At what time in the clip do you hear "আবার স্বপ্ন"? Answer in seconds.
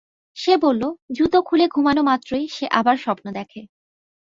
2.71-3.25